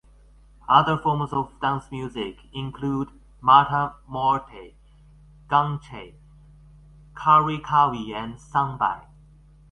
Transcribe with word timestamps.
Other 0.67 0.97
forms 0.97 1.31
of 1.31 1.59
dance 1.61 1.91
music 1.91 2.37
include 2.53 3.09
matamuerte, 3.39 4.73
gunchei, 5.47 6.15
charikawi 7.15 8.11
and 8.11 8.33
sambai. 8.37 9.05